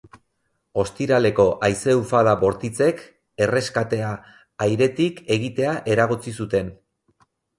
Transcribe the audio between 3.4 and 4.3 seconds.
erreskatea